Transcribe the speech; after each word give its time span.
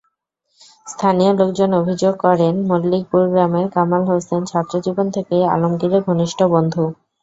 স্থানীয় 0.87 1.31
লোকজন 1.39 1.69
অভিযোগ 1.81 2.13
করেন, 2.25 2.53
মল্লিকপুর 2.69 3.23
গ্রামের 3.31 3.65
কামাল 3.75 4.03
হোসেন 4.09 4.41
ছাত্রজীবন 4.45 5.07
থেকেই 5.15 5.43
আলমগীরের 5.53 6.01
ঘনিষ্ঠ 6.07 6.39
বন্ধু। 6.53 6.83